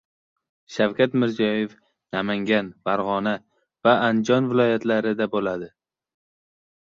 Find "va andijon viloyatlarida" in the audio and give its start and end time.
3.87-5.27